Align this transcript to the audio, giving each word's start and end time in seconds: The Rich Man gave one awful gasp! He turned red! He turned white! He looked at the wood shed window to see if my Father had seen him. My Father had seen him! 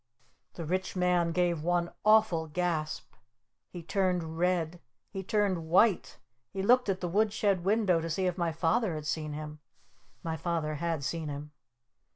The 0.55 0.65
Rich 0.65 0.95
Man 0.95 1.31
gave 1.31 1.61
one 1.61 1.91
awful 2.03 2.47
gasp! 2.47 3.13
He 3.69 3.83
turned 3.83 4.35
red! 4.39 4.79
He 5.11 5.21
turned 5.21 5.67
white! 5.69 6.17
He 6.49 6.63
looked 6.63 6.89
at 6.89 7.01
the 7.01 7.07
wood 7.07 7.31
shed 7.31 7.63
window 7.63 7.99
to 8.01 8.09
see 8.09 8.25
if 8.25 8.35
my 8.35 8.51
Father 8.51 8.95
had 8.95 9.05
seen 9.05 9.33
him. 9.33 9.59
My 10.23 10.37
Father 10.37 10.73
had 10.81 11.03
seen 11.03 11.27
him! 11.29 11.51